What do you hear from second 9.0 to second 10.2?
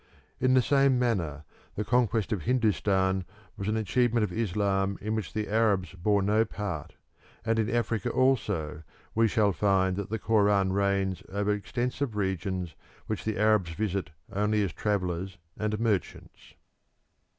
we shall find that the